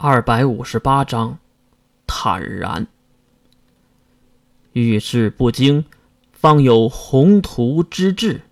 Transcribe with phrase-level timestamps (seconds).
[0.00, 1.38] 二百五十八章，
[2.06, 2.86] 坦然。
[4.72, 5.84] 遇事不惊，
[6.30, 8.42] 方有宏图之志；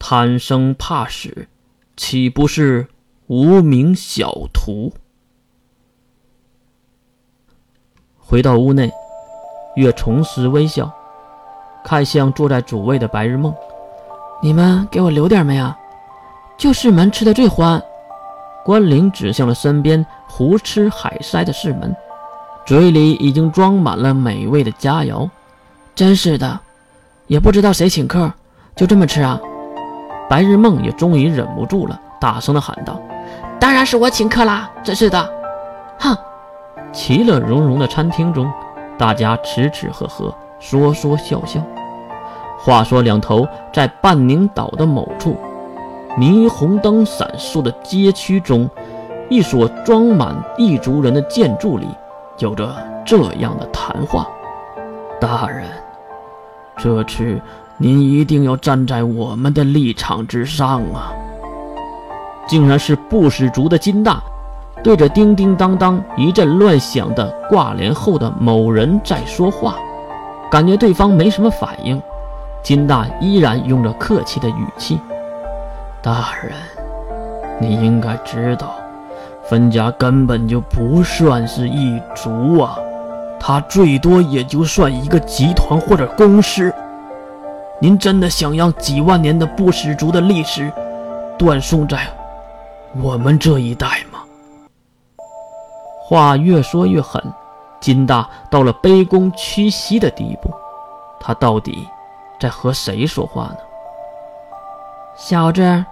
[0.00, 1.46] 贪生怕死，
[1.96, 2.88] 岂不是
[3.28, 4.92] 无名小徒？
[8.18, 8.90] 回到屋内，
[9.76, 10.92] 月重拾微笑，
[11.84, 13.54] 看向坐在主位的白日梦
[14.42, 15.78] ：“你们给我留点没啊？
[16.58, 17.80] 就士们吃的最欢。”
[18.68, 21.96] 关灵指向了身边胡吃海塞的士们，
[22.66, 25.26] 嘴里已经装满了美味的佳肴。
[25.94, 26.60] 真是的，
[27.28, 28.30] 也不知道谁请客，
[28.76, 29.40] 就这么吃啊！
[30.28, 33.00] 白日梦也终于忍不住了，大声的喊道
[33.58, 34.70] ：“当然是我请客啦！
[34.84, 35.30] 真是的！”
[35.98, 36.14] 哼！
[36.92, 38.52] 其乐融融的餐厅中，
[38.98, 41.58] 大家吃吃喝喝，说说笑笑。
[42.58, 45.38] 话说两头，在半宁岛的某处。
[46.16, 48.68] 霓虹灯闪烁的街区中，
[49.28, 51.86] 一所装满异族人的建筑里，
[52.38, 54.26] 有着这样的谈话
[55.20, 55.64] ：“大人，
[56.76, 57.40] 这次
[57.76, 61.12] 您一定要站在我们的立场之上啊！”
[62.48, 64.20] 竟然是不死族的金大，
[64.82, 69.76] 对着叮叮当当一阵乱响的挂帘后的某人在说话，
[70.50, 72.00] 感觉对方没什么反应，
[72.62, 74.98] 金大依然用着客气的语气。
[76.00, 76.52] 大人，
[77.60, 78.76] 你应该知道，
[79.44, 82.78] 分家根本就不算是一族啊，
[83.38, 86.72] 他最多也就算一个集团或者公司。
[87.80, 90.72] 您真的想让几万年的不死族的历史
[91.36, 92.06] 断送在
[93.00, 94.20] 我们这一代吗？
[96.02, 97.22] 话越说越狠，
[97.80, 100.48] 金大到了卑躬屈膝的地步。
[101.20, 101.86] 他到底
[102.40, 103.56] 在和谁说话呢？
[105.20, 105.84] 小子，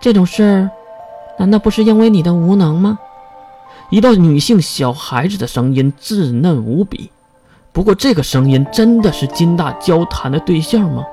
[0.00, 0.70] 这种事儿，
[1.38, 2.98] 难道不是因为你的无能吗？
[3.90, 7.10] 一道女性小孩子的声音稚嫩无比。
[7.72, 11.04] 不过，这个声音真的是金大交谈的对象吗？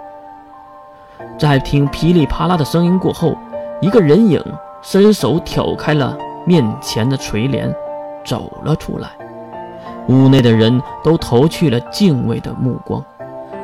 [1.38, 3.38] 在听噼里啪啦的声音过后，
[3.82, 4.42] 一个人影
[4.82, 7.70] 伸手挑开了面前的垂帘，
[8.26, 9.10] 走了出来。
[10.08, 13.04] 屋内的人都投去了敬畏的目光。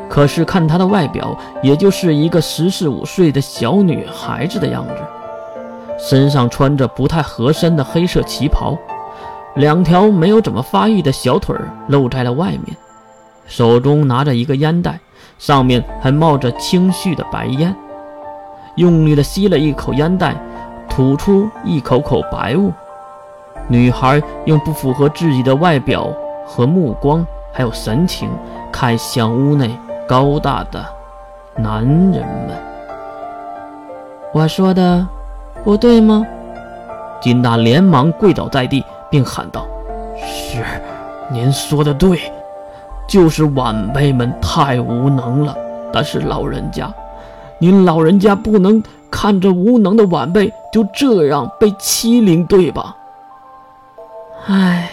[0.10, 4.94] 可是看她的外表，也就是一个十四五岁的小女孩子的样子，
[5.98, 8.78] 身上穿着不太合身的黑色旗袍，
[9.56, 11.56] 两条没有怎么发育的小腿
[11.88, 12.78] 露在了外面，
[13.46, 15.00] 手中拿着一个烟袋，
[15.38, 17.76] 上面还冒着清旭的白烟，
[18.76, 20.36] 用力的吸了一口烟袋，
[20.88, 22.72] 吐出一口口白雾。
[23.68, 26.08] 女孩用不符合自己的外表
[26.46, 28.30] 和目光，还有神情，
[28.72, 29.76] 看向屋内。
[30.08, 30.86] 高大的
[31.56, 32.56] 男人们，
[34.32, 35.06] 我说的
[35.64, 36.24] 不对吗？
[37.20, 39.66] 金大连忙跪倒在地，并喊道
[40.16, 40.64] ：“是，
[41.32, 42.32] 您说的对，
[43.08, 45.56] 就是晚辈们太无能了。
[45.92, 46.94] 但是老人家，
[47.58, 52.96] 您老人家不能看着无能的晚辈就这样被欺凌，对吧？”
[54.46, 54.92] 唉，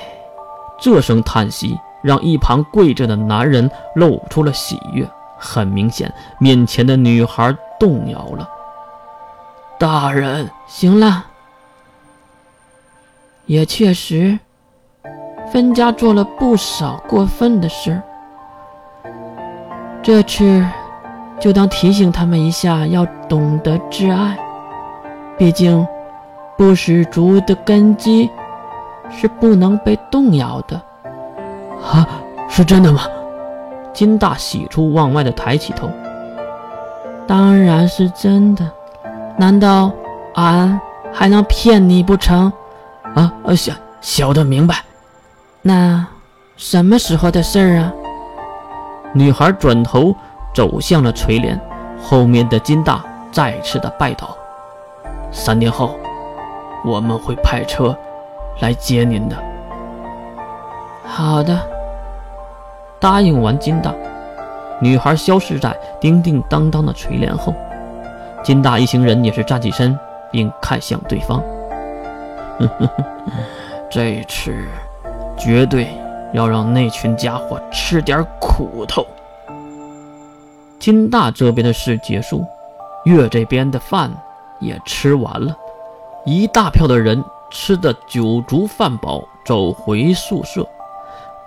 [0.80, 1.78] 这声叹息。
[2.02, 5.08] 让一旁跪着的男人露出了喜悦。
[5.38, 8.48] 很明显，面前的女孩动摇了。
[9.78, 11.24] 大人，行了，
[13.46, 14.38] 也确实，
[15.52, 18.00] 分家做了不少过分的事。
[20.00, 20.64] 这次
[21.40, 24.38] 就当提醒他们一下，要懂得挚爱。
[25.36, 25.84] 毕竟，
[26.56, 28.30] 不死族的根基
[29.10, 30.80] 是不能被动摇的。
[31.82, 32.06] 啊，
[32.48, 33.02] 是真的吗？
[33.92, 35.90] 金大喜出望外的抬起头。
[37.26, 38.66] 当然是真的，
[39.36, 39.92] 难道
[40.34, 40.80] 俺
[41.12, 42.50] 还能骗你不成？
[43.14, 44.76] 啊，小小的明白。
[45.60, 46.06] 那
[46.56, 47.92] 什么时候的事儿啊？
[49.12, 50.14] 女孩转头
[50.54, 51.60] 走向了垂帘，
[52.02, 54.34] 后面的金大再次的拜倒。
[55.30, 55.94] 三天后，
[56.84, 57.96] 我们会派车
[58.60, 59.36] 来接您的。
[61.04, 61.71] 好的。
[63.02, 63.92] 答应完金大，
[64.80, 67.52] 女孩消失在叮叮当当的垂帘后。
[68.44, 69.98] 金大一行人也是站起身，
[70.30, 71.42] 并看向对方。
[73.90, 74.54] 这次
[75.36, 75.88] 绝对
[76.32, 79.04] 要让那群家伙吃点苦头。
[80.78, 82.44] 金大这边的事结束，
[83.04, 84.12] 月这边的饭
[84.60, 85.52] 也吃完了，
[86.24, 87.20] 一大票的人
[87.50, 90.64] 吃的酒足饭饱，走回宿舍。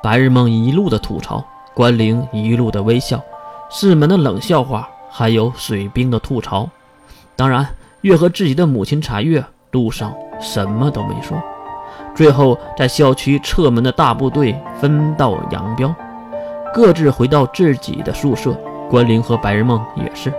[0.04, 1.44] 白日梦一路的吐槽，
[1.74, 3.20] 关灵一路的微笑，
[3.70, 6.70] 士门的冷笑话，还有水兵的吐槽。
[7.36, 7.68] 当然，
[8.02, 11.38] 月和自己的母亲柴月路上什么都没说。
[12.14, 15.94] 最后在校区侧门的大部队分道扬镳，
[16.74, 18.56] 各自回到自己的宿舍。
[18.88, 20.32] 关灵和白日梦也是，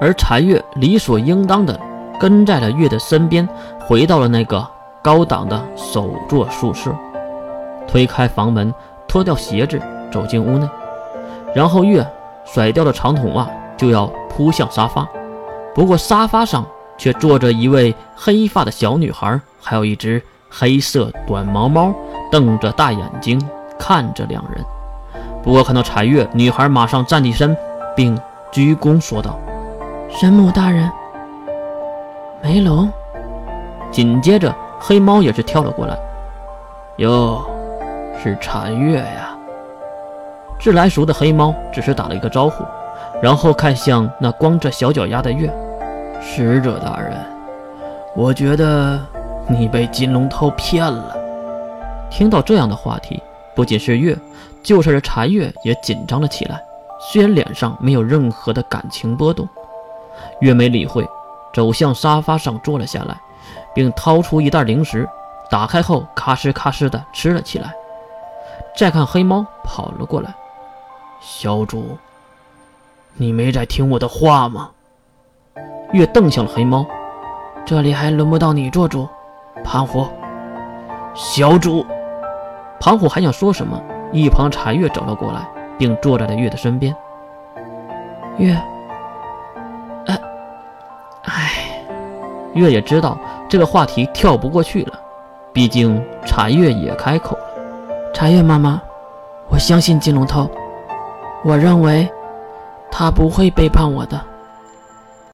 [0.00, 1.78] 而禅月理所应当的
[2.18, 3.46] 跟在了月的身边，
[3.78, 4.66] 回到了那个
[5.02, 6.90] 高档的首座宿舍。
[7.86, 8.72] 推开房门，
[9.10, 9.76] 脱掉鞋子，
[10.08, 10.68] 走进屋内，
[11.52, 12.06] 然后月
[12.44, 13.44] 甩掉了长筒袜，
[13.76, 15.04] 就要扑向沙发。
[15.74, 16.64] 不过沙发上
[16.96, 21.92] 却坐着一位黑发的小女孩，还有一只黑色短毛猫，
[22.30, 23.42] 瞪着大眼睛
[23.76, 24.64] 看着两人。
[25.42, 27.56] 不过看到禅月，女孩马上站起身，
[27.96, 28.16] 并
[28.52, 29.36] 鞠躬说道
[30.08, 30.88] ：“神母大人。”
[32.44, 32.88] 梅龙。
[33.90, 35.98] 紧接着，黑猫也是跳了过来。
[36.98, 37.44] 哟。
[38.18, 39.36] 是禅月呀！
[40.58, 42.64] 自来熟的黑猫只是打了一个招呼，
[43.22, 45.50] 然后看向那光着小脚丫的月。
[46.22, 47.16] 使者大人，
[48.14, 49.00] 我觉得
[49.48, 51.16] 你被金龙头骗了。
[52.10, 53.22] 听到这样的话题，
[53.54, 54.14] 不仅是月，
[54.62, 56.60] 就是禅月也紧张了起来。
[57.00, 59.48] 虽然脸上没有任何的感情波动，
[60.40, 61.08] 月没理会，
[61.54, 63.18] 走向沙发上坐了下来，
[63.74, 65.08] 并掏出一袋零食，
[65.48, 67.72] 打开后咔哧咔哧的吃了起来。
[68.80, 70.34] 再看黑猫跑了过来，
[71.20, 71.98] 小主，
[73.12, 74.70] 你没在听我的话吗？
[75.92, 76.86] 月瞪向了黑猫，
[77.66, 79.06] 这里还轮不到你做主，
[79.62, 80.06] 胖虎。
[81.12, 81.84] 小主，
[82.80, 83.78] 胖虎还想说什么，
[84.12, 85.46] 一旁禅月走了过来，
[85.76, 86.96] 并坐在了月的身边。
[88.38, 88.58] 月，
[90.06, 90.18] 哎，
[91.24, 91.84] 哎，
[92.54, 94.98] 月也知道这个话题跳不过去了，
[95.52, 97.49] 毕竟禅月也开口了。
[98.20, 98.78] 茶月妈妈，
[99.48, 100.46] 我相信金龙头，
[101.42, 102.06] 我认为
[102.90, 104.20] 他不会背叛我的。